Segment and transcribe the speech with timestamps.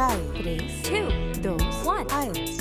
[0.00, 0.08] 3,
[1.82, 2.58] 2, 1.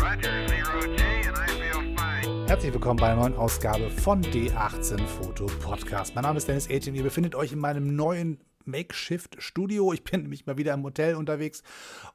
[2.48, 6.16] Herzlich willkommen bei einer neuen Ausgabe von D18 Foto Podcast.
[6.16, 6.96] Mein Name ist Dennis Aitken.
[6.96, 9.94] Ihr befindet euch in meinem neuen Makeshift-Studio.
[9.94, 11.64] Ich bin nämlich mal wieder im Hotel unterwegs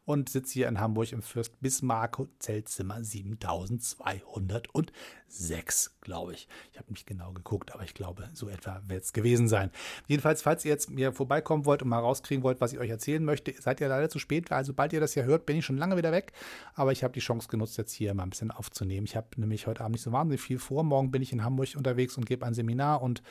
[0.04, 6.48] und sitze hier in Hamburg im Fürst Bismarck Hotelzimmer 7206, glaube ich.
[6.72, 9.70] Ich habe nicht genau geguckt, aber ich glaube, so etwa wird es gewesen sein.
[10.06, 13.24] Jedenfalls, falls ihr jetzt mir vorbeikommen wollt und mal rauskriegen wollt, was ich euch erzählen
[13.24, 15.78] möchte, seid ihr leider zu spät, weil sobald ihr das ja hört, bin ich schon
[15.78, 16.32] lange wieder weg.
[16.74, 19.06] Aber ich habe die Chance genutzt, jetzt hier mal ein bisschen aufzunehmen.
[19.06, 20.84] Ich habe nämlich heute Abend nicht so wahnsinnig viel vor.
[20.84, 23.22] Morgen bin ich in Hamburg unterwegs und gebe ein Seminar und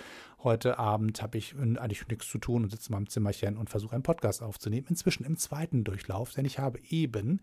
[0.44, 3.94] heute Abend habe ich eigentlich nichts zu tun und sitze in meinem Zimmerchen und versuche
[3.94, 4.88] einen Podcast aufzunehmen.
[4.90, 7.42] Inzwischen im zweiten Durchlauf, denn ich habe eben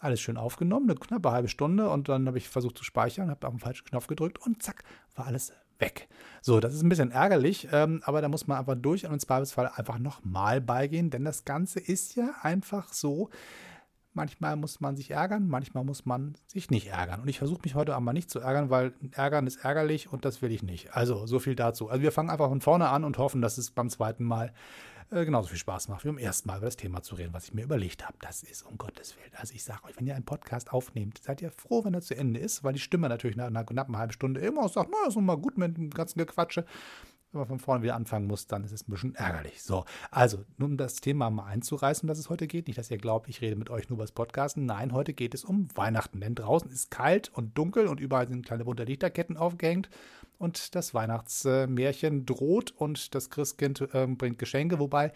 [0.00, 3.46] alles schön aufgenommen, eine knappe halbe Stunde und dann habe ich versucht zu speichern, habe
[3.46, 6.08] auf den falschen Knopf gedrückt und zack, war alles weg.
[6.40, 9.18] So, das ist ein bisschen ärgerlich, ähm, aber da muss man einfach durch und im
[9.18, 13.30] Zweifelsfall einfach nochmal beigehen, denn das Ganze ist ja einfach so,
[14.16, 17.20] Manchmal muss man sich ärgern, manchmal muss man sich nicht ärgern.
[17.20, 20.40] Und ich versuche mich heute aber nicht zu ärgern, weil ärgern ist ärgerlich und das
[20.40, 20.96] will ich nicht.
[20.96, 21.90] Also so viel dazu.
[21.90, 24.54] Also wir fangen einfach von vorne an und hoffen, dass es beim zweiten Mal
[25.10, 27.44] äh, genauso viel Spaß macht wie beim ersten Mal über das Thema zu reden, was
[27.44, 28.16] ich mir überlegt habe.
[28.22, 29.34] Das ist um Gottes Willen.
[29.36, 32.16] Also ich sage euch, wenn ihr einen Podcast aufnehmt, seid ihr froh, wenn er zu
[32.16, 35.16] Ende ist, weil die Stimme natürlich nach einer knappen halben Stunde immer sagt, na, ist
[35.16, 36.64] noch mal gut mit dem ganzen Gequatsche
[37.32, 39.62] wenn man von vorne wieder anfangen muss, dann ist es ein bisschen ärgerlich.
[39.62, 42.66] So, also, nur um das Thema mal einzureißen, dass es heute geht.
[42.66, 44.64] Nicht, dass ihr glaubt, ich rede mit euch nur über das Podcasten.
[44.64, 46.20] Nein, heute geht es um Weihnachten.
[46.20, 49.90] Denn draußen ist kalt und dunkel und überall sind kleine bunte Lichterketten aufgehängt.
[50.38, 54.78] Und das Weihnachtsmärchen droht und das Christkind äh, bringt Geschenke.
[54.78, 55.12] Wobei,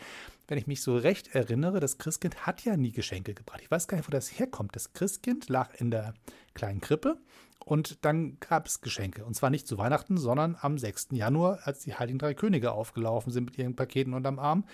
[0.48, 3.60] wenn ich mich so recht erinnere, das Christkind hat ja nie Geschenke gebracht.
[3.62, 4.74] Ich weiß gar nicht, wo das herkommt.
[4.74, 6.14] Das Christkind lag in der
[6.54, 7.18] kleinen Krippe
[7.64, 9.24] und dann gab es Geschenke.
[9.24, 11.08] Und zwar nicht zu Weihnachten, sondern am 6.
[11.12, 14.64] Januar, als die Heiligen Drei Könige aufgelaufen sind mit ihren Paketen unterm Arm.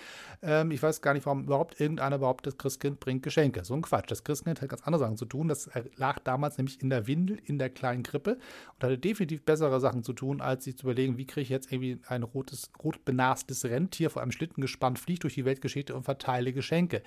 [0.43, 3.65] Ähm, ich weiß gar nicht, warum überhaupt irgendeiner behauptet, das Christkind bringt Geschenke.
[3.65, 4.11] So ein Quatsch.
[4.11, 5.49] Das Christkind hat ganz andere Sachen zu tun.
[5.49, 8.39] Das lag damals nämlich in der Windel, in der kleinen Krippe
[8.75, 11.73] und hatte definitiv bessere Sachen zu tun, als sich zu überlegen, wie kriege ich jetzt
[11.73, 16.05] irgendwie ein rotes, rot benastes Rentier vor einem Schlitten gespannt, fliegt durch die Weltgeschichte und
[16.05, 17.03] verteile Geschenke.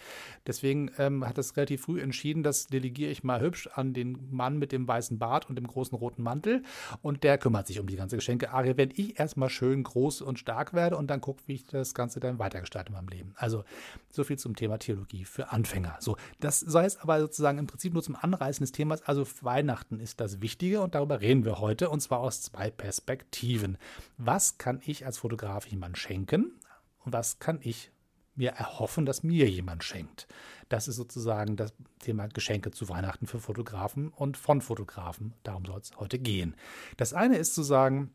[0.45, 4.57] Deswegen ähm, hat das relativ früh entschieden, das delegiere ich mal hübsch an den Mann
[4.57, 6.63] mit dem weißen Bart und dem großen roten Mantel
[7.01, 10.73] und der kümmert sich um die ganze Geschenke-Arie, wenn ich erstmal schön groß und stark
[10.73, 13.33] werde und dann gucke, wie ich das Ganze dann weitergestalte in meinem Leben.
[13.35, 13.63] Also
[14.09, 15.97] so viel zum Thema Theologie für Anfänger.
[15.99, 19.01] So, das sei es aber sozusagen im Prinzip nur zum Anreißen des Themas.
[19.03, 23.77] Also Weihnachten ist das Wichtige und darüber reden wir heute und zwar aus zwei Perspektiven.
[24.17, 26.59] Was kann ich als Fotograf jemand schenken
[27.05, 27.91] und was kann ich
[28.39, 30.27] mir erhoffen, dass mir jemand schenkt.
[30.69, 35.33] Das ist sozusagen das Thema Geschenke zu Weihnachten für Fotografen und von Fotografen.
[35.43, 36.55] Darum soll es heute gehen.
[36.97, 38.11] Das eine ist zu sagen,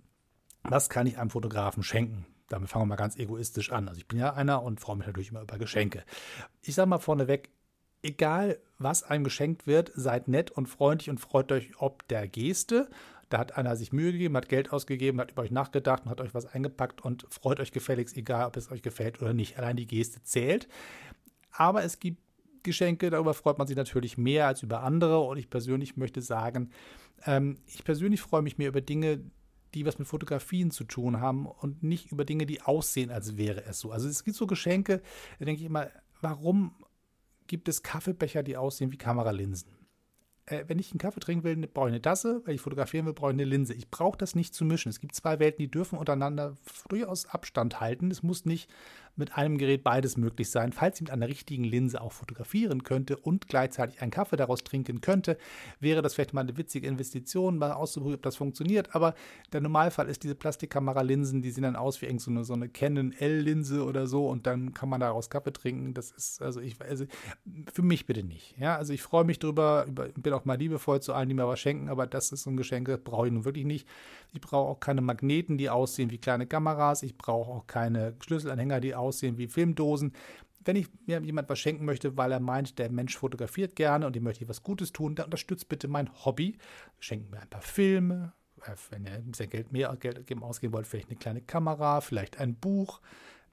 [0.63, 2.27] was kann ich einem Fotografen schenken?
[2.49, 3.89] Damit fangen wir mal ganz egoistisch an.
[3.89, 6.05] Also ich bin ja einer und freue mich natürlich immer über Geschenke.
[6.63, 7.51] Ich sage mal vorneweg,
[8.03, 12.89] egal was einem geschenkt wird, seid nett und freundlich und freut euch ob der Geste.
[13.35, 16.21] Da hat einer sich Mühe gegeben, hat Geld ausgegeben, hat über euch nachgedacht und hat
[16.21, 19.59] euch was eingepackt und freut euch gefälligst, egal ob es euch gefällt oder nicht.
[19.59, 20.69] Allein die Geste zählt.
[21.51, 22.23] Aber es gibt
[22.63, 25.19] Geschenke, darüber freut man sich natürlich mehr als über andere.
[25.19, 26.71] Und ich persönlich möchte sagen,
[27.27, 29.21] ähm, ich persönlich freue mich mehr über Dinge,
[29.75, 33.65] die was mit Fotografien zu tun haben und nicht über Dinge, die aussehen, als wäre
[33.65, 33.91] es so.
[33.91, 35.03] Also es gibt so Geschenke,
[35.41, 35.91] da denke ich immer,
[36.21, 36.77] warum
[37.49, 39.84] gibt es Kaffeebecher, die aussehen wie Kameralinsen?
[40.47, 42.43] Äh, wenn ich einen Kaffee trinken will, brauche ich eine Tasse.
[42.45, 43.75] Wenn ich fotografieren will, brauche ich eine Linse.
[43.75, 44.91] Ich brauche das nicht zu mischen.
[44.91, 46.57] Es gibt zwei Welten, die dürfen untereinander
[46.89, 48.11] durchaus Abstand halten.
[48.11, 48.71] Es muss nicht
[49.17, 50.73] mit einem Gerät beides möglich sein.
[50.73, 55.01] Falls ich mit einer richtigen Linse auch fotografieren könnte und gleichzeitig einen Kaffee daraus trinken
[55.01, 55.39] könnte,
[55.81, 58.95] wäre das vielleicht mal eine witzige Investition, mal auszuprobieren, ob das funktioniert.
[58.95, 59.15] Aber
[59.53, 63.13] der Normalfall ist diese Plastikkamera-Linsen, die sehen dann aus wie so eine, so eine Canon
[63.13, 65.95] L-Linse oder so und dann kann man daraus Kaffee trinken.
[65.95, 67.05] Das ist, also ich, also
[67.73, 68.57] für mich bitte nicht.
[68.59, 71.47] Ja, also ich freue mich drüber, über, bin auch mal liebevoll zu allen, die mir
[71.47, 73.89] was schenken, aber das ist so ein Geschenk, das brauche ich nun wirklich nicht.
[74.33, 77.05] Ich brauche auch keine Magneten, die aussehen wie kleine Kameras.
[77.05, 80.13] Ich brauche auch keine Schlüsselanhänger, die aussehen aussehen wie Filmdosen.
[80.65, 84.17] Wenn ich mir jemand was schenken möchte, weil er meint, der Mensch fotografiert gerne und
[84.17, 86.57] ihm möchte ich was Gutes tun, dann unterstützt bitte mein Hobby.
[87.01, 88.33] Schenken mir ein paar Filme,
[88.63, 92.39] äh, wenn ihr ein bisschen Geld mehr Geld ausgeben wollt, vielleicht eine kleine Kamera, vielleicht
[92.39, 93.01] ein Buch.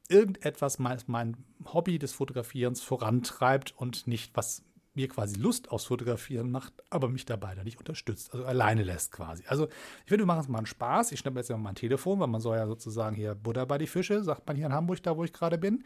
[0.07, 6.51] Irgendetwas, was mein Hobby des Fotografierens vorantreibt und nicht, was mir quasi Lust aufs Fotografieren
[6.51, 9.43] macht, aber mich dabei da nicht unterstützt, also alleine lässt quasi.
[9.47, 11.11] Also ich finde, wir machen es mal einen Spaß.
[11.11, 13.87] Ich schnappe jetzt mal mein Telefon, weil man soll ja sozusagen hier Butter bei die
[13.87, 15.83] Fische, sagt man hier in Hamburg, da wo ich gerade bin.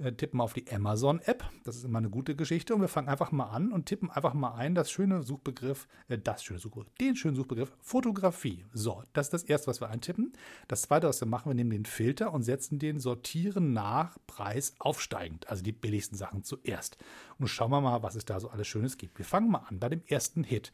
[0.00, 1.44] Äh, tippen auf die Amazon-App.
[1.64, 2.74] Das ist immer eine gute Geschichte.
[2.74, 6.18] Und wir fangen einfach mal an und tippen einfach mal ein das schöne Suchbegriff, äh,
[6.18, 8.64] das schöne Suchbegriff, den schönen Suchbegriff Fotografie.
[8.72, 10.32] So, das ist das erste, was wir eintippen.
[10.68, 14.74] Das zweite, was wir machen, wir nehmen den Filter und setzen den Sortieren nach Preis
[14.78, 15.48] aufsteigend.
[15.48, 16.96] Also die billigsten Sachen zuerst.
[17.38, 19.18] Und schauen wir mal, was es da so alles Schönes gibt.
[19.18, 20.72] Wir fangen mal an bei dem ersten Hit.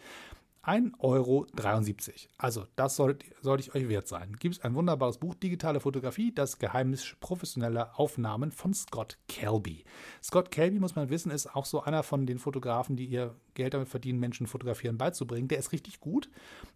[0.65, 1.47] 1,73 Euro.
[2.37, 3.27] Also, das sollte,
[3.59, 4.37] ich euch wert sein.
[4.39, 9.85] Gibt es ein wunderbares Buch, Digitale Fotografie, das Geheimnis professioneller Aufnahmen von Scott Kelby.
[10.23, 13.75] Scott Kelby, muss man wissen, ist auch so einer von den Fotografen, die ihr Geld
[13.75, 15.49] damit verdienen, Menschen fotografieren beizubringen.
[15.49, 16.29] Der ist richtig gut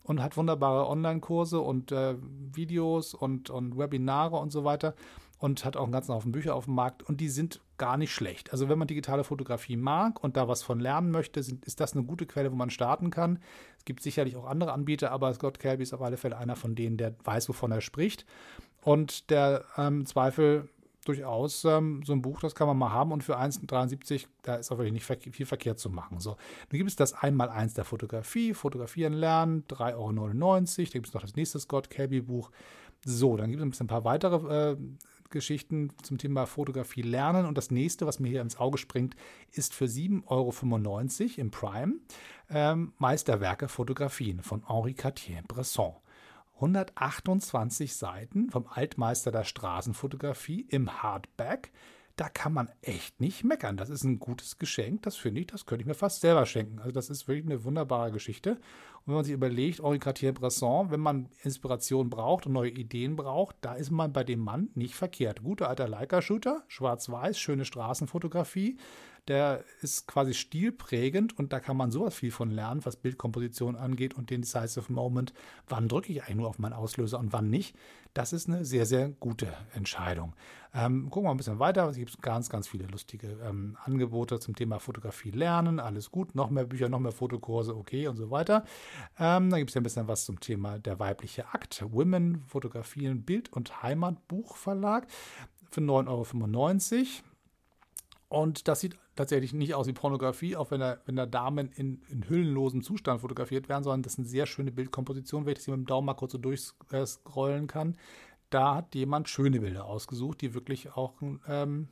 [0.03, 2.17] und hat wunderbare Online-Kurse und äh,
[2.53, 4.95] Videos und, und Webinare und so weiter
[5.43, 8.13] und hat auch einen ganzen Haufen Bücher auf dem Markt und die sind gar nicht
[8.13, 8.53] schlecht.
[8.53, 11.95] Also wenn man digitale Fotografie mag und da was von lernen möchte, sind, ist das
[11.95, 13.41] eine gute Quelle, wo man starten kann.
[13.77, 16.77] Es gibt sicherlich auch andere Anbieter, aber Scott Kelby ist auf alle Fälle einer von
[16.77, 18.25] denen, der weiß, wovon er spricht
[18.83, 20.69] und der ähm, Zweifel
[21.05, 24.71] durchaus ähm, so ein Buch, das kann man mal haben und für 1,73, da ist
[24.71, 26.21] auch wirklich nicht viel verkehrt zu machen.
[26.21, 26.37] So,
[26.69, 30.13] dann gibt es das Einmaleins der Fotografie, Fotografieren lernen, 3,99 Euro.
[30.13, 32.53] Dann gibt es noch das nächste Scott Kelby Buch.
[33.05, 34.77] So, dann gibt es ein paar weitere äh,
[35.33, 37.47] Geschichten zum Thema Fotografie lernen.
[37.47, 39.17] Und das nächste, was mir hier ins Auge springt,
[39.51, 41.95] ist für 7,95 Euro im Prime
[42.49, 45.95] ähm, Meisterwerke Fotografien von Henri Cartier-Bresson.
[46.55, 51.73] 128 Seiten vom Altmeister der Straßenfotografie im Hardback
[52.17, 53.77] da kann man echt nicht meckern.
[53.77, 56.79] Das ist ein gutes Geschenk, das finde ich, das könnte ich mir fast selber schenken.
[56.79, 58.53] Also das ist wirklich eine wunderbare Geschichte.
[58.53, 63.57] Und wenn man sich überlegt, Henri Cartier-Bresson, wenn man Inspiration braucht und neue Ideen braucht,
[63.61, 65.43] da ist man bei dem Mann nicht verkehrt.
[65.43, 68.79] Guter alter Leica-Shooter, schwarz-weiß, schöne Straßenfotografie,
[69.29, 74.15] der ist quasi stilprägend und da kann man sowas viel von lernen, was Bildkomposition angeht
[74.15, 75.33] und den Decisive Moment.
[75.69, 77.77] Wann drücke ich eigentlich nur auf meinen Auslöser und wann nicht?
[78.15, 80.35] Das ist eine sehr, sehr gute Entscheidung.
[80.75, 81.89] Ähm, gucken wir ein bisschen weiter.
[81.89, 85.81] Es gibt ganz, ganz viele lustige ähm, Angebote zum Thema Fotografie lernen.
[85.81, 86.35] Alles gut.
[86.35, 88.65] Noch mehr Bücher, noch mehr Fotokurse, okay und so weiter.
[89.19, 91.85] Ähm, dann gibt es ja ein bisschen was zum Thema der weibliche Akt.
[91.89, 95.07] Women, Fotografien, Bild- und Heimatbuchverlag
[95.71, 97.07] für 9,95 Euro.
[98.29, 102.03] Und das sieht tatsächlich nicht aus wie Pornografie, auch wenn da, wenn da Damen in,
[102.09, 105.69] in hüllenlosem Zustand fotografiert werden, sondern das ist eine sehr schöne Bildkomposition, wenn ich das
[105.69, 107.97] mit dem Daumen mal kurz so durchscrollen kann.
[108.51, 111.15] Da hat jemand schöne Bilder ausgesucht, die wirklich auch
[111.49, 111.89] ähm,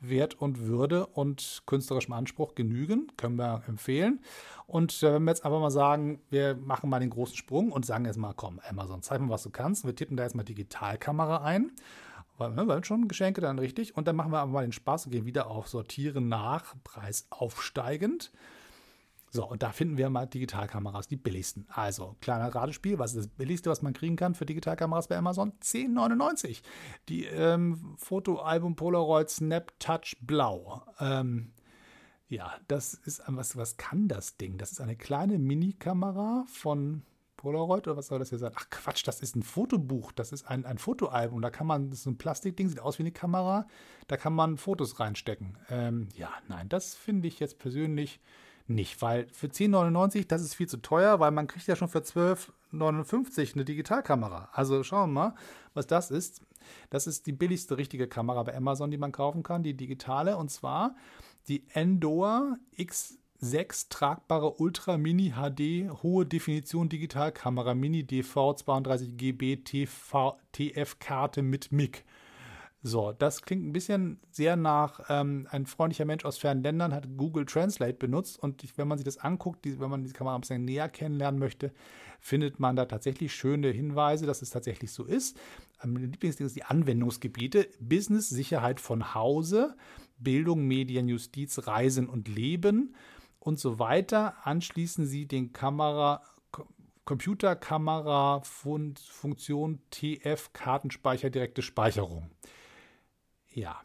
[0.00, 4.20] Wert und Würde und künstlerischem Anspruch genügen, können wir empfehlen.
[4.66, 7.86] Und äh, wenn wir jetzt aber mal sagen, wir machen mal den großen Sprung und
[7.86, 9.84] sagen jetzt mal, komm, Amazon, zeig mal, was du kannst.
[9.84, 11.72] Wir tippen da jetzt mal Digitalkamera ein
[12.36, 13.96] weil ne, haben schon Geschenke dann richtig.
[13.96, 17.26] Und dann machen wir aber mal den Spaß und gehen wieder auf Sortieren nach, Preis
[17.30, 18.32] aufsteigend.
[19.30, 21.66] So, und da finden wir mal Digitalkameras, die billigsten.
[21.68, 25.52] Also, kleiner Ratespiel, was ist das billigste, was man kriegen kann für Digitalkameras bei Amazon?
[25.60, 26.62] 10,99.
[27.08, 30.82] Die ähm, Fotoalbum Polaroid Snap Touch Blau.
[31.00, 31.52] Ähm,
[32.28, 34.56] ja, das ist, was, was kann das Ding?
[34.56, 37.02] Das ist eine kleine Mini-Kamera von
[37.44, 38.52] Polaroid oder was soll das hier sein?
[38.56, 41.40] Ach Quatsch, das ist ein Fotobuch, das ist ein, ein Fotoalbum.
[41.40, 43.66] Da kann man, das ist ein Plastikding, sieht aus wie eine Kamera,
[44.08, 45.56] da kann man Fotos reinstecken.
[45.70, 48.20] Ähm, ja, nein, das finde ich jetzt persönlich
[48.66, 51.98] nicht, weil für 10,99 das ist viel zu teuer, weil man kriegt ja schon für
[51.98, 54.48] 12,59 eine Digitalkamera.
[54.52, 55.34] Also schauen wir mal,
[55.74, 56.40] was das ist.
[56.88, 60.50] Das ist die billigste richtige Kamera bei Amazon, die man kaufen kann, die digitale, und
[60.50, 60.96] zwar
[61.46, 69.56] die Endor X 6 tragbare Ultra Mini HD hohe Definition Digitalkamera Mini DV 32 GB
[70.52, 72.04] TF Karte mit MIG.
[72.86, 77.16] So, das klingt ein bisschen sehr nach ähm, ein freundlicher Mensch aus fernen Ländern hat
[77.16, 80.34] Google Translate benutzt und ich, wenn man sich das anguckt, die, wenn man die Kamera
[80.34, 81.72] ein bisschen näher kennenlernen möchte,
[82.20, 85.38] findet man da tatsächlich schöne Hinweise, dass es tatsächlich so ist.
[85.82, 89.76] Mein Lieblingsding ist die Anwendungsgebiete Business, Sicherheit von Hause,
[90.18, 92.94] Bildung, Medien, Justiz, Reisen und Leben
[93.44, 94.34] und so weiter.
[94.44, 96.22] Anschließen Sie den Kamera,
[97.04, 102.30] Computerkamera Funktion TF Kartenspeicher direkte Speicherung.
[103.52, 103.80] Ja,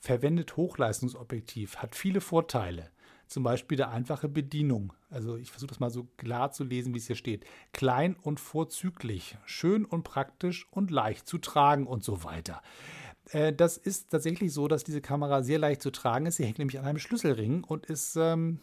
[0.00, 2.90] verwendet Hochleistungsobjektiv, hat viele Vorteile.
[3.26, 4.94] Zum Beispiel der einfache Bedienung.
[5.10, 7.44] Also ich versuche das mal so klar zu lesen, wie es hier steht.
[7.72, 12.62] Klein und vorzüglich, schön und praktisch und leicht zu tragen und so weiter.
[13.30, 16.36] Äh, das ist tatsächlich so, dass diese Kamera sehr leicht zu tragen ist.
[16.36, 18.60] Sie hängt nämlich an einem Schlüsselring und ist ähm,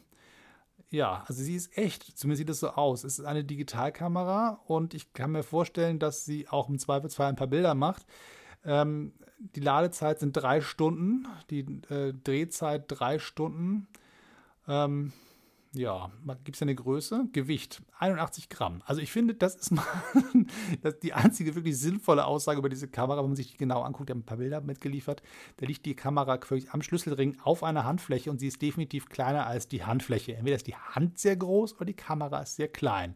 [0.90, 3.04] ja, also sie ist echt, zumindest sieht es so aus.
[3.04, 7.36] Es ist eine Digitalkamera und ich kann mir vorstellen, dass sie auch im Zweifelsfall ein
[7.36, 8.06] paar Bilder macht.
[8.64, 13.88] Ähm, die Ladezeit sind drei Stunden, die äh, Drehzeit drei Stunden.
[14.68, 15.14] Ähm,
[15.76, 16.12] ja,
[16.44, 17.28] gibt es eine Größe?
[17.34, 18.82] Gewicht 81 Gramm.
[18.86, 19.86] Also ich finde, das ist mal
[20.82, 24.10] das die einzige wirklich sinnvolle Aussage über diese Kamera, wenn man sich die genau anguckt.
[24.10, 25.22] Ich habe ein paar Bilder mitgeliefert.
[25.58, 26.40] Da liegt die Kamera
[26.72, 30.36] am Schlüsselring auf einer Handfläche und sie ist definitiv kleiner als die Handfläche.
[30.36, 33.16] Entweder ist die Hand sehr groß oder die Kamera ist sehr klein.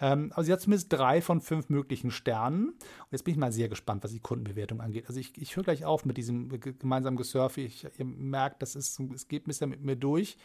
[0.00, 2.68] Ähm, aber sie hat zumindest drei von fünf möglichen Sternen.
[2.68, 5.06] Und jetzt bin ich mal sehr gespannt, was die Kundenbewertung angeht.
[5.08, 7.60] Also ich, ich höre gleich auf mit diesem gemeinsamen Gesurfe.
[7.60, 10.36] Ich, ihr merkt, das ist, es geht ein bisschen mit mir durch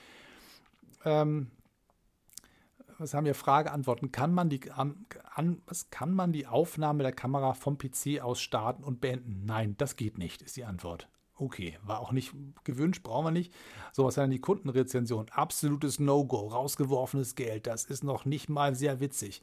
[1.06, 1.52] ähm,
[3.00, 4.12] was haben wir Frage, Antworten.
[4.12, 5.06] Kann man, die, an,
[5.66, 9.44] was, kann man die Aufnahme der Kamera vom PC aus starten und beenden?
[9.46, 11.08] Nein, das geht nicht, ist die Antwort.
[11.36, 12.34] Okay, war auch nicht
[12.66, 13.54] gewünscht, brauchen wir nicht.
[13.94, 15.28] So, was dann die Kundenrezension?
[15.32, 17.66] Absolutes No-Go, rausgeworfenes Geld.
[17.66, 19.42] Das ist noch nicht mal sehr witzig.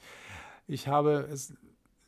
[0.66, 1.54] Ich habe es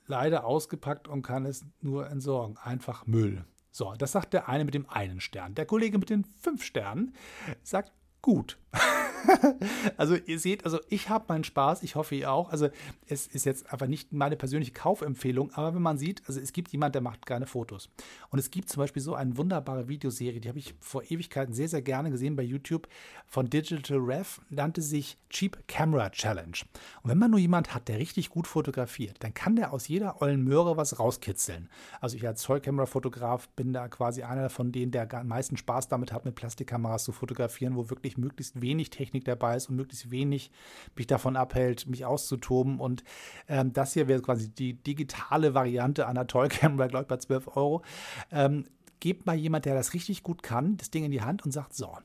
[0.06, 2.58] leider ausgepackt und kann es nur entsorgen.
[2.58, 3.46] Einfach Müll.
[3.70, 5.54] So, das sagt der eine mit dem einen Stern.
[5.54, 7.14] Der Kollege mit den fünf Sternen
[7.62, 8.58] sagt gut.
[9.96, 12.50] also ihr seht, also ich habe meinen Spaß, ich hoffe ihr auch.
[12.50, 12.68] Also
[13.06, 16.72] es ist jetzt einfach nicht meine persönliche Kaufempfehlung, aber wenn man sieht, also es gibt
[16.72, 17.88] jemand, der macht gerne Fotos.
[18.30, 21.68] Und es gibt zum Beispiel so eine wunderbare Videoserie, die habe ich vor Ewigkeiten sehr,
[21.68, 22.88] sehr gerne gesehen bei YouTube
[23.26, 26.56] von Digital Rev, nannte sich Cheap Camera Challenge.
[27.02, 30.22] Und wenn man nur jemand hat, der richtig gut fotografiert, dann kann der aus jeder
[30.22, 31.68] ollen Möhre was rauskitzeln.
[32.00, 36.12] Also ich als Zollkamera-Fotograf bin da quasi einer von denen, der am meisten Spaß damit
[36.12, 40.10] hat, mit Plastikkameras zu fotografieren, wo wirklich möglichst wenig Technik Technik dabei ist und möglichst
[40.10, 40.50] wenig
[40.96, 42.78] mich davon abhält, mich auszutoben.
[42.78, 43.04] Und
[43.48, 47.82] ähm, das hier wäre quasi die digitale Variante einer Toy-Camera, glaube ich, bei 12 Euro.
[48.30, 48.64] Ähm,
[49.00, 51.74] gebt mal jemand, der das richtig gut kann, das Ding in die Hand und sagt,
[51.74, 51.96] so,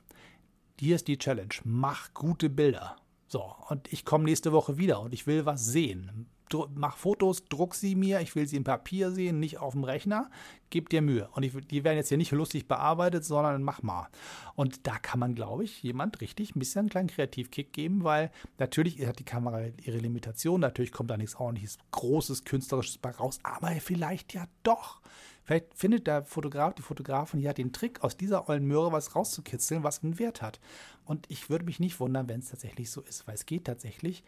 [0.79, 2.95] hier ist die Challenge, mach gute Bilder.
[3.27, 6.27] So, und ich komme nächste Woche wieder und ich will was sehen
[6.75, 10.29] mach Fotos, druck sie mir, ich will sie im Papier sehen, nicht auf dem Rechner,
[10.69, 11.29] gib dir Mühe.
[11.33, 14.07] Und ich, die werden jetzt hier nicht lustig bearbeitet, sondern mach mal.
[14.55, 18.31] Und da kann man, glaube ich, jemand richtig ein bisschen einen kleinen Kreativkick geben, weil
[18.57, 23.39] natürlich hat die Kamera ihre Limitation, natürlich kommt da nichts ordentliches, großes, künstlerisches bei raus,
[23.43, 25.01] aber vielleicht ja doch.
[25.45, 29.83] Vielleicht findet der Fotograf, die Fotografin ja den Trick, aus dieser ollen Möhre was rauszukitzeln,
[29.83, 30.59] was einen Wert hat.
[31.03, 34.23] Und ich würde mich nicht wundern, wenn es tatsächlich so ist, weil es geht tatsächlich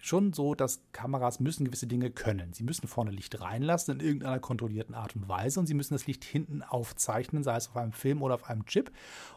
[0.00, 2.52] schon so, dass Kameras müssen gewisse Dinge können.
[2.52, 6.06] Sie müssen vorne Licht reinlassen in irgendeiner kontrollierten Art und Weise und sie müssen das
[6.06, 8.90] Licht hinten aufzeichnen, sei es auf einem Film oder auf einem Chip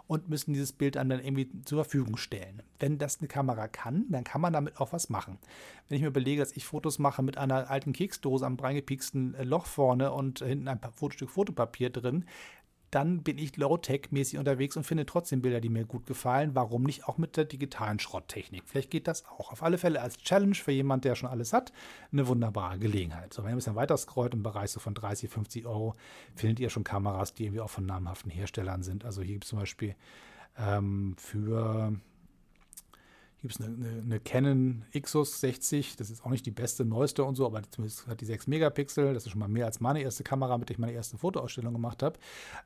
[0.07, 2.63] und müssen dieses Bild dann, dann irgendwie zur Verfügung stellen.
[2.79, 5.37] Wenn das eine Kamera kann, dann kann man damit auch was machen.
[5.87, 9.65] Wenn ich mir überlege, dass ich Fotos mache mit einer alten Keksdose am reingepixten Loch
[9.65, 10.79] vorne und hinten ein
[11.11, 12.25] Stück Fotopapier drin,
[12.93, 16.51] dann bin ich Low-Tech-mäßig unterwegs und finde trotzdem Bilder, die mir gut gefallen.
[16.53, 18.63] Warum nicht auch mit der digitalen Schrotttechnik?
[18.65, 19.51] Vielleicht geht das auch.
[19.51, 21.73] Auf alle Fälle als Challenge für jemanden, der schon alles hat,
[22.11, 23.33] eine wunderbare Gelegenheit.
[23.33, 25.95] So, wenn ihr ein bisschen weiter scrollt im Bereich so von 30, 50 Euro,
[26.35, 29.05] findet ihr schon Kameras, die irgendwie auch von namhaften Herstellern sind.
[29.05, 29.95] Also hier gibt es zum Beispiel
[30.57, 31.93] ähm, für
[33.43, 37.25] gibt es eine, eine, eine, Canon Xus 60, das ist auch nicht die beste, neueste
[37.25, 40.01] und so, aber zumindest hat die 6 Megapixel, das ist schon mal mehr als meine
[40.01, 42.17] erste Kamera, mit der ich meine erste Fotoausstellung gemacht habe,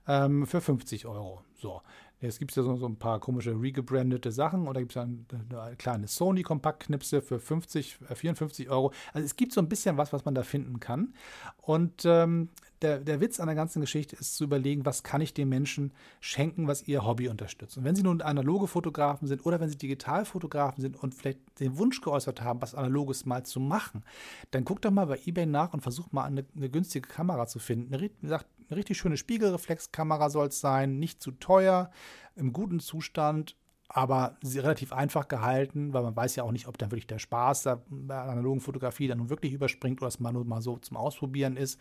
[0.08, 1.42] ähm, für 50 Euro.
[1.60, 1.82] So,
[2.20, 5.20] Jetzt gibt es ja so, so, ein paar komische regebrandete Sachen oder gibt es eine,
[5.52, 8.92] eine kleine Sony-Kompaktknipse für 50, 54 äh, Euro.
[9.14, 11.14] Also es gibt so ein bisschen was, was man da finden kann.
[11.62, 12.50] Und ähm,
[12.82, 15.94] der, der Witz an der ganzen Geschichte ist zu überlegen, was kann ich den Menschen
[16.20, 17.78] schenken, was ihr Hobby unterstützt.
[17.78, 21.78] Und wenn sie nun analoge Fotografen sind oder wenn sie Digitalfotografen sind und vielleicht den
[21.78, 24.04] Wunsch geäußert haben, was Analoges mal zu machen,
[24.52, 27.60] dann guckt doch mal bei eBay nach und versucht mal eine, eine günstige Kamera zu
[27.60, 27.94] finden.
[27.94, 31.90] Eine, sagt, eine richtig schöne Spiegelreflexkamera soll es sein, nicht zu teuer,
[32.36, 33.56] im guten Zustand
[33.90, 37.64] aber relativ einfach gehalten, weil man weiß ja auch nicht, ob dann wirklich der Spaß
[37.64, 41.56] der analogen Fotografie dann nun wirklich überspringt oder es mal nur mal so zum Ausprobieren
[41.56, 41.80] ist.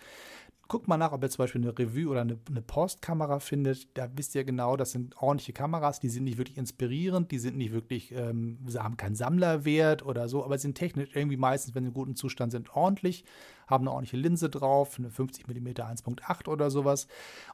[0.68, 3.86] Guckt mal nach, ob ihr zum Beispiel eine Revue oder eine, eine Postkamera findet.
[3.96, 7.56] Da wisst ihr genau, das sind ordentliche Kameras, die sind nicht wirklich inspirierend, die sind
[7.56, 11.88] nicht wirklich, ähm, haben keinen Sammlerwert oder so, aber sind technisch irgendwie meistens, wenn sie
[11.88, 13.24] in gutem Zustand sind, ordentlich
[13.66, 17.06] haben eine ordentliche Linse drauf, eine 50 mm 1.8 oder sowas.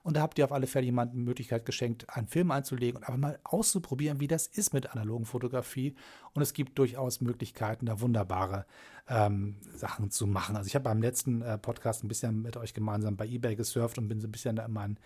[0.02, 3.04] Und da habt ihr auf alle Fälle jemandem die Möglichkeit geschenkt, einen Film einzulegen und
[3.04, 5.94] einfach mal auszuprobieren, wie das ist mit analogen Fotografie.
[6.34, 8.66] Und es gibt durchaus Möglichkeiten, da wunderbare
[9.08, 10.56] ähm, Sachen zu machen.
[10.56, 13.98] Also ich habe beim letzten äh, Podcast ein bisschen mit euch gemeinsam bei eBay gesurft
[13.98, 14.98] und bin so ein bisschen da in meinen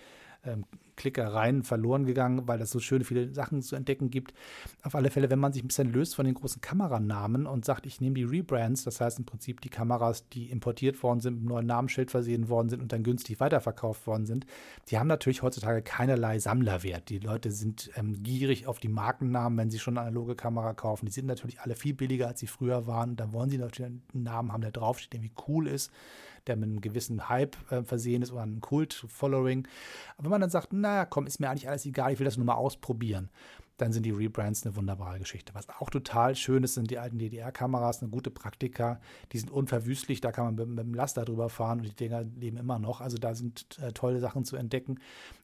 [0.97, 4.33] Klickereien verloren gegangen, weil es so schöne viele Sachen zu entdecken gibt.
[4.83, 7.87] Auf alle Fälle, wenn man sich ein bisschen löst von den großen Kameranamen und sagt,
[7.87, 11.43] ich nehme die Rebrands, das heißt im Prinzip die Kameras, die importiert worden sind, mit
[11.43, 14.47] einem neuen Namensschild versehen worden sind und dann günstig weiterverkauft worden sind,
[14.89, 17.11] die haben natürlich heutzutage keinerlei Sammlerwert.
[17.11, 21.07] Die Leute sind ähm, gierig auf die Markennamen, wenn sie schon eine analoge Kamera kaufen.
[21.07, 23.17] Die sind natürlich alle viel billiger, als sie früher waren.
[23.17, 25.91] Dann wollen sie natürlich einen Namen haben, der draufsteht, der irgendwie cool ist
[26.47, 29.67] der mit einem gewissen Hype äh, versehen ist oder einem Kult-Following.
[30.17, 32.37] Aber wenn man dann sagt, naja, komm, ist mir eigentlich alles egal, ich will das
[32.37, 33.31] nur mal ausprobieren
[33.77, 35.55] dann sind die Rebrands eine wunderbare Geschichte.
[35.55, 39.01] Was auch total schön ist, sind die alten DDR-Kameras, eine gute Praktika.
[39.33, 42.23] Die sind unverwüstlich, da kann man mit, mit dem Laster drüber fahren und die Dinger
[42.23, 43.01] leben immer noch.
[43.01, 44.99] Also da sind äh, tolle Sachen zu entdecken.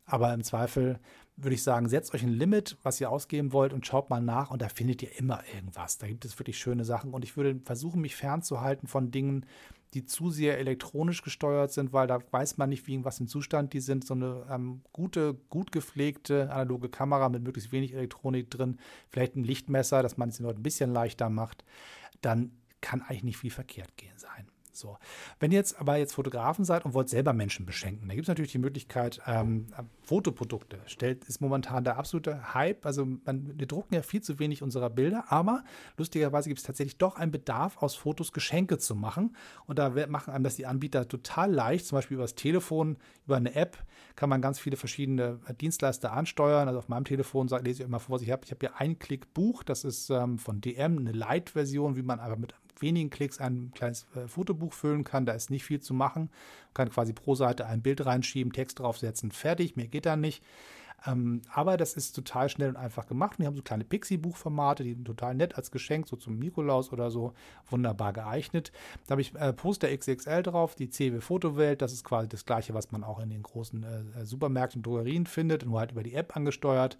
[0.06, 0.98] Aber im Zweifel
[1.36, 4.50] würde ich sagen, setzt euch ein Limit, was ihr ausgeben wollt und schaut mal nach
[4.50, 5.98] und da findet ihr immer irgendwas.
[5.98, 9.46] Da gibt es wirklich schöne Sachen und ich würde versuchen, mich fernzuhalten von Dingen,
[9.94, 13.28] die zu sehr elektronisch gesteuert sind, weil da weiß man nicht, wie in was im
[13.28, 14.06] Zustand die sind.
[14.06, 19.44] So eine ähm, gute, gut gepflegte analoge Kamera mit möglichst wenig Elektronik drin, vielleicht ein
[19.44, 21.64] Lichtmesser, dass man es den Leuten ein bisschen leichter macht,
[22.20, 24.48] dann kann eigentlich nicht viel verkehrt gehen sein.
[24.72, 24.98] So.
[25.38, 28.28] Wenn ihr jetzt aber jetzt Fotografen seid und wollt selber Menschen beschenken, da gibt es
[28.28, 29.66] natürlich die Möglichkeit, ähm,
[30.02, 30.78] Fotoprodukte.
[30.86, 32.86] Stellt, ist momentan der absolute Hype.
[32.86, 35.64] Also man, wir drucken ja viel zu wenig unserer Bilder, aber
[35.96, 39.36] lustigerweise gibt es tatsächlich doch einen Bedarf, aus Fotos Geschenke zu machen.
[39.66, 41.86] Und da machen einem das die Anbieter total leicht.
[41.86, 43.78] Zum Beispiel über das Telefon, über eine App
[44.16, 46.68] kann man ganz viele verschiedene Dienstleister ansteuern.
[46.68, 49.62] Also auf meinem Telefon lese ich immer vor, ich habe ich hab hier ein Klick-Buch,
[49.62, 54.06] das ist ähm, von DM, eine Light-Version, wie man aber mit wenigen Klicks ein kleines
[54.14, 55.26] äh, Fotobuch füllen kann.
[55.26, 56.30] Da ist nicht viel zu machen.
[56.68, 59.76] Man kann quasi pro Seite ein Bild reinschieben, Text draufsetzen, fertig.
[59.76, 60.42] Mehr geht da nicht.
[61.06, 63.32] Ähm, aber das ist total schnell und einfach gemacht.
[63.32, 66.92] Und die haben so kleine Pixie-Buchformate, die sind total nett als Geschenk, so zum Nikolaus
[66.92, 67.32] oder so,
[67.68, 68.72] wunderbar geeignet.
[69.06, 71.82] Da habe ich äh, Poster XXL drauf, die CW Fotowelt.
[71.82, 75.26] Das ist quasi das gleiche, was man auch in den großen äh, Supermärkten und Drogerien
[75.26, 76.98] findet, nur halt über die App angesteuert.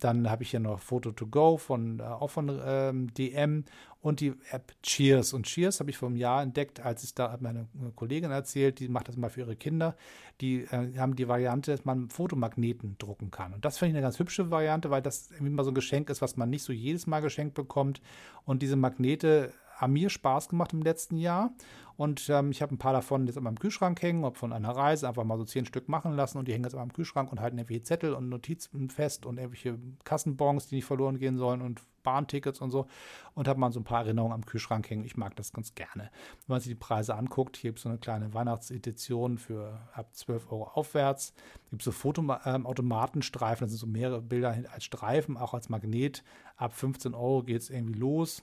[0.00, 3.64] Dann habe ich hier noch Photo to Go von, äh, auch von ähm, DM
[4.00, 5.32] und die App Cheers.
[5.32, 8.88] Und Cheers habe ich vor einem Jahr entdeckt, als es da meine Kollegin erzählt, die
[8.88, 9.96] macht das mal für ihre Kinder.
[10.40, 13.54] Die äh, haben die Variante, dass man Fotomagneten drucken kann.
[13.54, 16.10] Und das finde ich eine ganz hübsche Variante, weil das irgendwie mal so ein Geschenk
[16.10, 18.02] ist, was man nicht so jedes Mal geschenkt bekommt.
[18.44, 21.52] Und diese Magnete haben mir Spaß gemacht im letzten Jahr.
[21.96, 24.70] Und ähm, ich habe ein paar davon jetzt an meinem Kühlschrank hängen, ob von einer
[24.70, 27.30] Reise, einfach mal so zehn Stück machen lassen und die hängen jetzt an meinem Kühlschrank
[27.30, 31.62] und halten irgendwelche Zettel und Notizen fest und irgendwelche Kassenbons, die nicht verloren gehen sollen
[31.62, 32.86] und Bahntickets und so.
[33.34, 35.04] Und habe mal so ein paar Erinnerungen am Kühlschrank hängen.
[35.04, 36.10] Ich mag das ganz gerne.
[36.46, 40.08] Wenn man sich die Preise anguckt, hier gibt es so eine kleine Weihnachtsedition für ab
[40.14, 41.32] 12 Euro aufwärts.
[41.70, 46.24] Gibt es so Fotoautomatenstreifen, ähm, das sind so mehrere Bilder als Streifen, auch als Magnet.
[46.56, 48.42] Ab 15 Euro geht es irgendwie los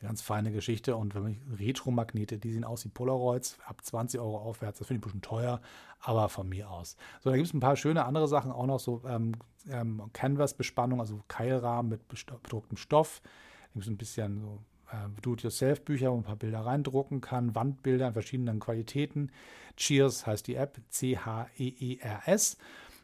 [0.00, 0.96] ganz feine Geschichte.
[0.96, 4.98] Und wenn man Retro-Magnete, die sehen aus wie Polaroids, ab 20 Euro aufwärts, das finde
[4.98, 5.60] ich ein bisschen teuer,
[6.00, 6.96] aber von mir aus.
[7.20, 9.32] So, da gibt es ein paar schöne andere Sachen, auch noch so ähm,
[9.70, 13.20] ähm, Canvas-Bespannung, also Keilrahmen mit bedrucktem Stoff.
[13.22, 13.28] Da
[13.74, 18.08] gibt es ein bisschen so äh, Do-it-yourself-Bücher, wo man ein paar Bilder reindrucken kann, Wandbilder
[18.08, 19.30] in verschiedenen Qualitäten.
[19.76, 22.56] Cheers heißt die App, C-H-E-E-R-S.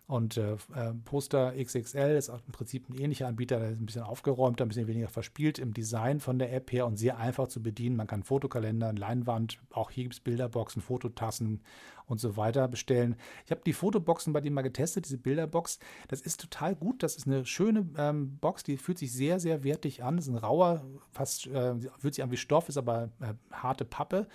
[0.09, 4.05] Und äh, äh Poster XXL ist im Prinzip ein ähnlicher Anbieter, der ist ein bisschen
[4.05, 7.61] aufgeräumter, ein bisschen weniger verspielt im Design von der App her und sehr einfach zu
[7.61, 7.97] bedienen.
[7.97, 11.61] Man kann Fotokalender, Leinwand, auch hier gibt es Bilderboxen, Fototassen
[12.07, 13.17] und so weiter bestellen.
[13.45, 15.81] Ich habe die Fotoboxen bei denen mal getestet, diese Bilderbox.
[16.07, 17.03] Das ist total gut.
[17.03, 20.17] Das ist eine schöne ähm, Box, die fühlt sich sehr, sehr wertig an.
[20.17, 23.85] Das ist ein rauer, fast äh, fühlt sich an wie Stoff, ist aber äh, harte
[23.85, 24.29] Pappe.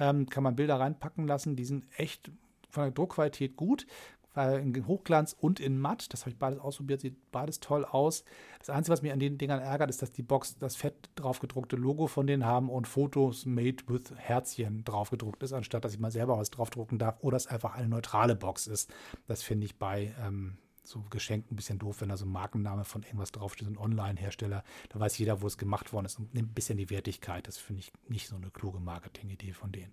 [0.00, 1.54] Ähm, kann man Bilder reinpacken lassen.
[1.54, 2.32] Die sind echt
[2.70, 3.86] von der Druckqualität gut
[4.34, 6.12] in Hochglanz und in Matt.
[6.12, 8.24] Das habe ich beides ausprobiert, sieht beides toll aus.
[8.58, 11.76] Das Einzige, was mich an den Dingern ärgert, ist, dass die Box das fett draufgedruckte
[11.76, 16.10] Logo von denen haben und Fotos made with Herzchen draufgedruckt ist, anstatt dass ich mal
[16.10, 18.92] selber was draufdrucken darf oder es einfach eine neutrale Box ist.
[19.26, 20.56] Das finde ich bei ähm,
[20.92, 23.78] so geschenkt ein bisschen doof, wenn da so ein Markenname von irgendwas draufsteht, so ein
[23.78, 24.62] Online-Hersteller.
[24.90, 27.48] Da weiß jeder, wo es gemacht worden ist und nimmt ein bisschen die Wertigkeit.
[27.48, 29.92] Das finde ich nicht so eine kluge Marketing-Idee von denen.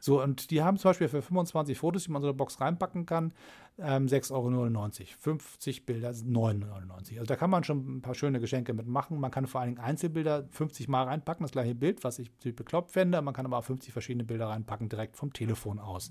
[0.00, 3.06] So, und die haben zum Beispiel für 25 Fotos, die man so eine Box reinpacken
[3.06, 3.32] kann,
[3.78, 5.08] ähm, 6,99 Euro.
[5.18, 6.92] 50 Bilder 9,99 Euro.
[6.92, 9.18] Also da kann man schon ein paar schöne Geschenke mitmachen.
[9.18, 12.90] Man kann vor allen Dingen Einzelbilder 50 Mal reinpacken, das gleiche Bild, was ich bekloppt
[12.90, 13.20] fände.
[13.22, 16.10] Man kann aber auch 50 verschiedene Bilder reinpacken, direkt vom Telefon aus.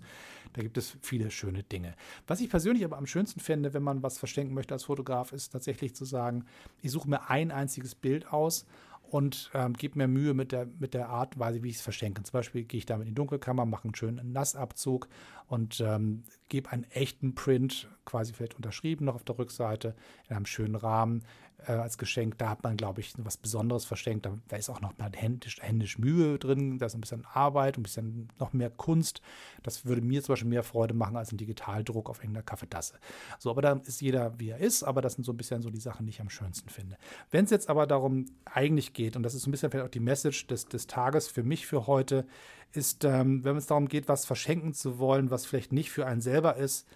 [0.54, 1.96] Da gibt es viele schöne Dinge.
[2.28, 5.50] Was ich persönlich aber am schönsten fände, wenn man was verschenken möchte als Fotograf, ist
[5.50, 6.46] tatsächlich zu sagen,
[6.82, 8.66] ich suche mir ein einziges Bild aus
[9.10, 11.82] und ähm, gebe mir Mühe mit der, mit der Art und Weise, wie ich es
[11.82, 12.24] verschenke.
[12.24, 15.08] Zum Beispiel gehe ich damit in die Dunkelkammer, mache einen schönen Nassabzug
[15.48, 19.96] und ähm, gebe einen echten Print, quasi vielleicht unterschrieben noch auf der Rückseite,
[20.28, 21.24] in einem schönen Rahmen
[21.68, 22.38] äh, als Geschenk.
[22.38, 24.26] Da hat man, glaube ich, was Besonderes verschenkt.
[24.26, 27.78] Da, da, ist auch noch mal händisch, händisch Mühe drin, da ist ein bisschen Arbeit,
[27.78, 29.22] ein bisschen noch mehr Kunst.
[29.64, 33.00] Das würde mir zum Beispiel mehr Freude machen als ein Digitaldruck auf irgendeiner Kaffeetasse.
[33.38, 35.70] So, aber da ist jeder, wie er ist, aber das sind so ein bisschen so
[35.70, 36.98] die Sachen, die ich am schönsten finde.
[37.32, 39.92] Wenn es jetzt aber darum eigentlich geht, und das ist so ein bisschen vielleicht auch
[39.92, 42.26] die Message des, des Tages für mich für heute,
[42.74, 46.22] ist, ähm, wenn es darum geht, was verschenken zu wollen, was vielleicht nicht für einen
[46.22, 46.88] selber ist,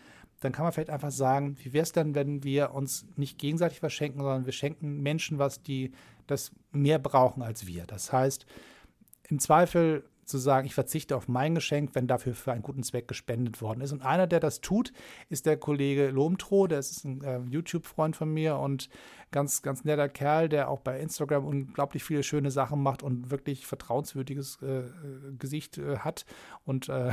[0.41, 3.79] dann kann man vielleicht einfach sagen, wie wäre es denn, wenn wir uns nicht gegenseitig
[3.79, 5.93] verschenken, sondern wir schenken Menschen was, die
[6.27, 7.85] das mehr brauchen als wir.
[7.85, 8.45] Das heißt,
[9.29, 13.07] im Zweifel zu sagen, ich verzichte auf mein Geschenk, wenn dafür für einen guten Zweck
[13.07, 13.91] gespendet worden ist.
[13.91, 14.93] Und einer, der das tut,
[15.29, 18.89] ist der Kollege Lomtro, der ist ein äh, YouTube-Freund von mir und
[19.33, 23.65] ganz, ganz netter Kerl, der auch bei Instagram unglaublich viele schöne Sachen macht und wirklich
[23.65, 24.83] vertrauenswürdiges äh,
[25.37, 26.25] Gesicht äh, hat.
[26.63, 26.91] Und äh,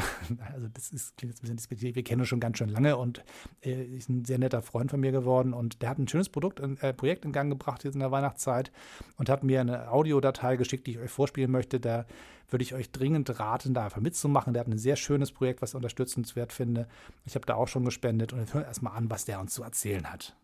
[0.55, 2.97] also das ist, klingt jetzt ein bisschen despektierlich, wir kennen uns schon ganz schön lange
[2.97, 3.25] und
[3.63, 5.53] äh, ist ein sehr netter Freund von mir geworden.
[5.53, 8.71] Und der hat ein schönes Produkt, äh, Projekt in Gang gebracht jetzt in der Weihnachtszeit
[9.17, 11.81] und hat mir eine Audiodatei geschickt, die ich euch vorspielen möchte.
[11.81, 12.05] Da
[12.53, 14.53] würde ich euch dringend raten, da einfach mitzumachen.
[14.53, 16.89] Der hat ein sehr schönes Projekt, was ich unterstützenswert finde.
[17.25, 20.11] Ich habe da auch schon gespendet und wir erstmal an, was der uns zu erzählen
[20.11, 20.35] hat.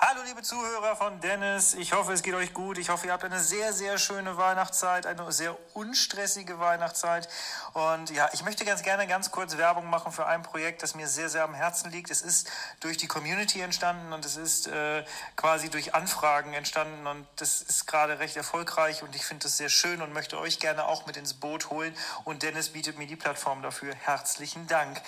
[0.00, 2.78] Hallo liebe Zuhörer von Dennis, ich hoffe es geht euch gut.
[2.78, 7.28] Ich hoffe ihr habt eine sehr, sehr schöne Weihnachtszeit, eine sehr unstressige Weihnachtszeit.
[7.72, 11.08] Und ja, ich möchte ganz gerne ganz kurz Werbung machen für ein Projekt, das mir
[11.08, 12.12] sehr, sehr am Herzen liegt.
[12.12, 17.26] Es ist durch die Community entstanden und es ist äh, quasi durch Anfragen entstanden und
[17.34, 20.84] das ist gerade recht erfolgreich und ich finde das sehr schön und möchte euch gerne
[20.84, 23.96] auch mit ins Boot holen und Dennis bietet mir die Plattform dafür.
[23.96, 25.02] Herzlichen Dank.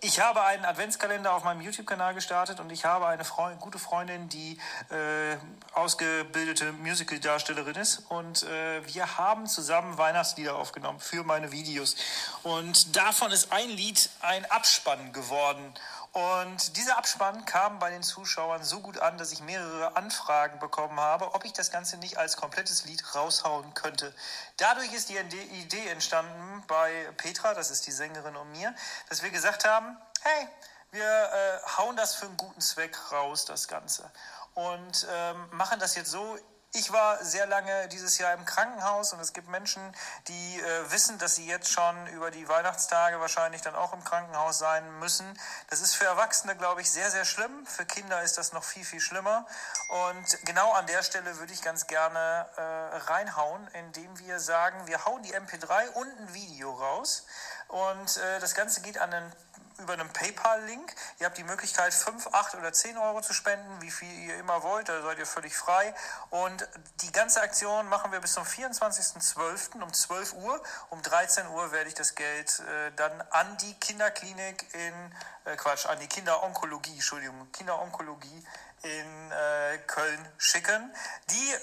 [0.00, 4.17] Ich habe einen Adventskalender auf meinem YouTube-Kanal gestartet und ich habe eine Freund, gute Freundin,
[4.28, 4.58] die
[4.90, 5.36] äh,
[5.74, 7.98] ausgebildete Musical-Darstellerin ist.
[8.08, 11.94] Und äh, wir haben zusammen Weihnachtslieder aufgenommen für meine Videos.
[12.42, 15.74] Und davon ist ein Lied ein Abspann geworden.
[16.12, 20.98] Und dieser Abspann kam bei den Zuschauern so gut an, dass ich mehrere Anfragen bekommen
[20.98, 24.14] habe, ob ich das Ganze nicht als komplettes Lied raushauen könnte.
[24.56, 28.74] Dadurch ist die Idee entstanden bei Petra, das ist die Sängerin und mir,
[29.08, 30.48] dass wir gesagt haben, hey,
[30.90, 34.10] wir äh, hauen das für einen guten Zweck raus, das Ganze.
[34.54, 36.38] Und ähm, machen das jetzt so,
[36.74, 39.80] ich war sehr lange dieses Jahr im Krankenhaus und es gibt Menschen,
[40.26, 44.58] die äh, wissen, dass sie jetzt schon über die Weihnachtstage wahrscheinlich dann auch im Krankenhaus
[44.58, 45.26] sein müssen.
[45.70, 47.64] Das ist für Erwachsene, glaube ich, sehr, sehr schlimm.
[47.64, 49.46] Für Kinder ist das noch viel, viel schlimmer.
[49.88, 55.06] Und genau an der Stelle würde ich ganz gerne äh, reinhauen, indem wir sagen, wir
[55.06, 57.24] hauen die MP3 und ein Video raus.
[57.68, 59.32] Und äh, das Ganze geht an einen
[59.78, 60.94] über einen PayPal-Link.
[61.18, 64.62] Ihr habt die Möglichkeit, 5, 8 oder 10 Euro zu spenden, wie viel ihr immer
[64.62, 65.94] wollt, da seid ihr völlig frei.
[66.30, 66.68] Und
[67.02, 69.82] die ganze Aktion machen wir bis zum 24.12.
[69.82, 70.62] um 12 Uhr.
[70.90, 75.14] Um 13 Uhr werde ich das Geld äh, dann an die Kinderklinik in,
[75.44, 78.44] äh, Quatsch, an die Kinderonkologie, Entschuldigung, Kinderonkologie
[78.82, 80.94] in äh, Köln schicken.
[81.30, 81.54] Die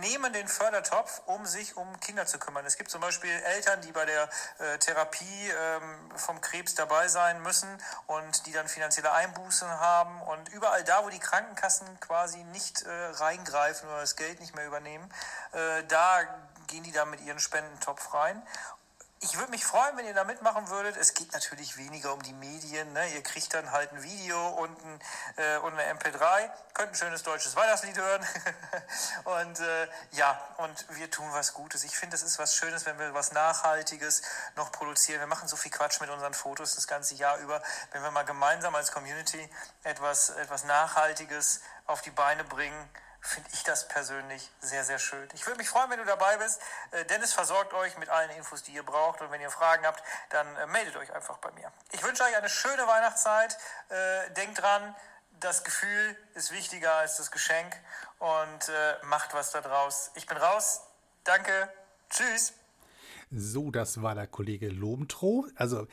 [0.00, 2.64] nehmen den Fördertopf, um sich um Kinder zu kümmern.
[2.66, 7.42] Es gibt zum Beispiel Eltern, die bei der äh, Therapie ähm, vom Krebs dabei sein
[7.42, 7.68] müssen
[8.06, 10.20] und die dann finanzielle Einbußen haben.
[10.22, 14.66] Und überall da, wo die Krankenkassen quasi nicht äh, reingreifen oder das Geld nicht mehr
[14.66, 15.12] übernehmen,
[15.52, 16.22] äh, da
[16.66, 18.42] gehen die dann mit ihren Spendentopf rein.
[19.24, 20.96] Ich würde mich freuen, wenn ihr da mitmachen würdet.
[20.96, 22.92] Es geht natürlich weniger um die Medien.
[22.92, 23.08] Ne?
[23.14, 25.00] Ihr kriegt dann halt ein Video und, ein,
[25.36, 28.26] äh, und eine MP3, könnt ein schönes deutsches Weihnachtslied hören.
[29.24, 31.84] und äh, ja, und wir tun was Gutes.
[31.84, 34.22] Ich finde, es ist was Schönes, wenn wir was Nachhaltiges
[34.56, 35.20] noch produzieren.
[35.20, 37.62] Wir machen so viel Quatsch mit unseren Fotos das ganze Jahr über.
[37.92, 39.48] Wenn wir mal gemeinsam als Community
[39.84, 42.90] etwas, etwas Nachhaltiges auf die Beine bringen,
[43.22, 45.28] finde ich das persönlich sehr, sehr schön.
[45.32, 46.60] Ich würde mich freuen, wenn du dabei bist.
[46.90, 49.20] Äh, Dennis versorgt euch mit allen Infos, die ihr braucht.
[49.20, 51.72] Und wenn ihr Fragen habt, dann äh, meldet euch einfach bei mir.
[51.92, 53.56] Ich wünsche euch eine schöne Weihnachtszeit.
[53.88, 54.94] Äh, denkt dran,
[55.38, 57.76] das Gefühl ist wichtiger als das Geschenk.
[58.18, 58.70] Und
[59.02, 60.12] macht was da draus.
[60.14, 60.82] Ich bin raus.
[61.24, 61.68] Danke.
[62.08, 62.52] Tschüss.
[63.32, 65.48] So, das war der Kollege Lomtro.
[65.56, 65.88] Also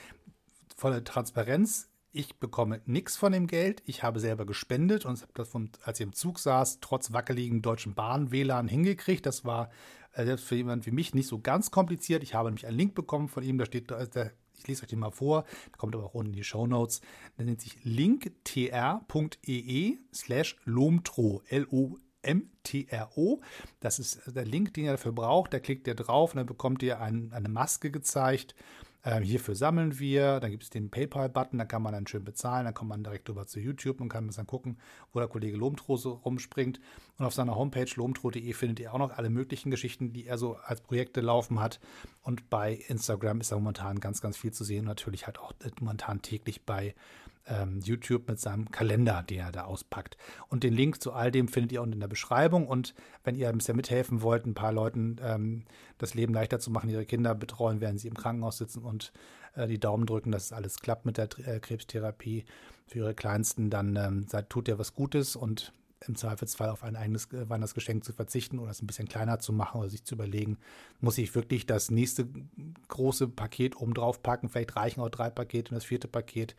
[0.78, 3.84] volle Transparenz ich bekomme nichts von dem Geld.
[3.86, 7.62] Ich habe selber gespendet und habe das, von, als ich im Zug saß, trotz wackeligen
[7.62, 9.26] deutschen Bahn-WLAN hingekriegt.
[9.26, 9.70] Das war
[10.14, 12.24] äh, selbst für jemanden wie mich nicht so ganz kompliziert.
[12.24, 14.02] Ich habe nämlich einen Link bekommen von ihm, da steht, da,
[14.58, 17.02] ich lese euch den mal vor, der kommt aber auch unten in die Show Notes.
[17.38, 19.08] Der nennt sich linktr.ee
[20.14, 23.40] slash lomtro, L-O-M-T-R-O.
[23.80, 25.54] Das ist der Link, den ihr dafür braucht.
[25.54, 28.56] Da klickt ihr drauf und dann bekommt ihr ein, eine Maske gezeigt
[29.06, 32.66] ähm, hierfür sammeln wir, dann gibt es den PayPal-Button, da kann man dann schön bezahlen,
[32.66, 34.78] dann kommt man direkt rüber zu YouTube und kann dann gucken,
[35.14, 36.82] wo der Kollege Lomtro so rumspringt.
[37.18, 40.56] Und auf seiner Homepage lomtro.de findet ihr auch noch alle möglichen Geschichten, die er so
[40.56, 41.80] als Projekte laufen hat.
[42.24, 44.86] Und bei Instagram ist da momentan ganz, ganz viel zu sehen.
[44.86, 46.94] Natürlich halt auch momentan täglich bei
[47.50, 50.18] ähm, YouTube mit seinem Kalender, den er da auspackt.
[50.48, 52.68] Und den Link zu all dem findet ihr unten in der Beschreibung.
[52.68, 55.64] Und wenn ihr ein bisschen mithelfen wollt, ein paar Leuten ähm,
[55.98, 59.12] das Leben leichter zu machen, ihre Kinder betreuen, während sie im Krankenhaus sitzen und
[59.56, 62.46] äh, die Daumen drücken, dass es alles klappt mit der äh, Krebstherapie
[62.88, 65.74] für ihre Kleinsten, dann ähm, seid, tut ihr was Gutes und
[66.08, 69.52] im Zweifelsfall auf ein eigenes äh, Weihnachtsgeschenk zu verzichten oder es ein bisschen kleiner zu
[69.54, 70.58] machen oder sich zu überlegen,
[71.02, 72.28] muss ich wirklich das nächste
[72.90, 74.50] große Paket oben drauf packen?
[74.50, 76.56] Vielleicht reichen auch drei Pakete und das vierte Paket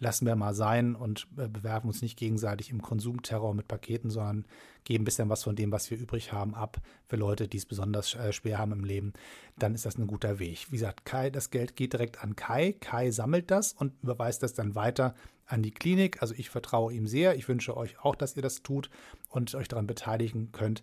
[0.00, 4.44] lassen wir mal sein und äh, bewerfen uns nicht gegenseitig im Konsumterror mit Paketen, sondern
[4.84, 7.66] geben ein bisschen was von dem, was wir übrig haben, ab für Leute, die es
[7.66, 9.12] besonders äh, schwer haben im Leben.
[9.56, 10.66] Dann ist das ein guter Weg.
[10.70, 12.72] Wie gesagt, Kai, das Geld geht direkt an Kai.
[12.80, 15.14] Kai sammelt das und überweist das dann weiter
[15.46, 16.22] an die Klinik.
[16.22, 17.36] Also ich vertraue ihm sehr.
[17.36, 18.90] Ich wünsche euch auch, dass ihr das tut
[19.30, 20.82] und euch daran beteiligen könnt.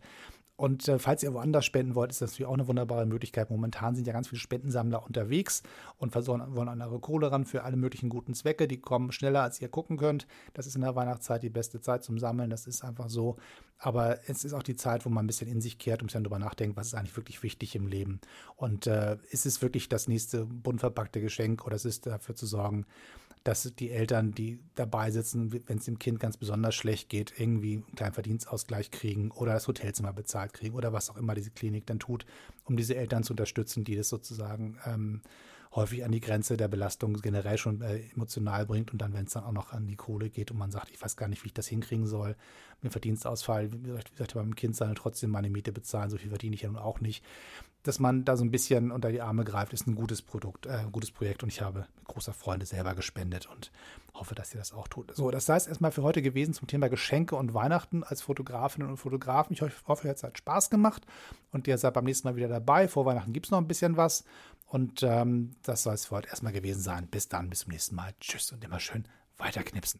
[0.62, 3.50] Und äh, falls ihr woanders spenden wollt, ist das natürlich auch eine wunderbare Möglichkeit.
[3.50, 5.63] Momentan sind ja ganz viele Spendensammler unterwegs
[5.97, 8.67] und wollen an eure Kohle ran für alle möglichen guten Zwecke.
[8.67, 10.28] Die kommen schneller, als ihr gucken könnt.
[10.54, 12.52] Das ist in der Weihnachtszeit die beste Zeit zum Sammeln.
[12.52, 13.38] Das ist einfach so.
[13.80, 16.08] Aber es ist auch die Zeit, wo man ein bisschen in sich kehrt und ein
[16.10, 18.21] bisschen darüber nachdenkt, was ist eigentlich wirklich wichtig im Leben.
[18.56, 22.45] Und äh, ist es wirklich das nächste bunt verpackte Geschenk oder ist es dafür zu
[22.45, 22.86] sorgen,
[23.43, 27.77] dass die Eltern, die dabei sitzen, wenn es dem Kind ganz besonders schlecht geht, irgendwie
[27.77, 31.88] einen kleinen Verdienstausgleich kriegen oder das Hotelzimmer bezahlt kriegen oder was auch immer diese Klinik
[31.88, 32.25] dann tut,
[32.65, 35.21] um diese Eltern zu unterstützen, die das sozusagen ähm,
[35.73, 39.34] häufig an die Grenze der Belastung generell schon äh, emotional bringt und dann, wenn es
[39.34, 41.47] dann auch noch an die Kohle geht und man sagt, ich weiß gar nicht, wie
[41.47, 42.36] ich das hinkriegen soll,
[42.82, 46.63] mit Verdienstausfall, wie gesagt, beim Kind sein trotzdem meine Miete bezahlen, so viel verdiene ich
[46.63, 47.23] ja nun auch nicht.
[47.84, 50.72] Dass man da so ein bisschen unter die Arme greift, ist ein gutes Produkt, äh,
[50.72, 53.72] ein gutes Projekt und ich habe mit großer Freude selber gespendet und
[54.13, 55.15] hoffe, dass ihr das auch tut.
[55.15, 58.89] So, das sei es erstmal für heute gewesen zum Thema Geschenke und Weihnachten als Fotografinnen
[58.89, 59.54] und Fotografen.
[59.54, 61.06] Ich hoffe, es hat Spaß gemacht
[61.52, 62.88] und ihr seid beim nächsten Mal wieder dabei.
[62.88, 64.24] Vor Weihnachten gibt es noch ein bisschen was
[64.67, 67.08] und ähm, das soll es für heute erstmal gewesen sein.
[67.08, 68.13] Bis dann, bis zum nächsten Mal.
[68.22, 69.06] Tschüss und immer schön
[69.38, 70.00] weiterknipsen.